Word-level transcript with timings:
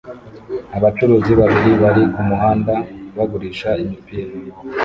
Abacuruzi 0.77 1.31
babiri 1.39 1.71
bari 1.81 2.03
kumuhanda 2.13 2.73
bagurisha 3.17 3.69
imipira 3.83 4.33